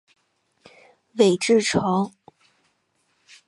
[1.11, 2.11] 韦志成。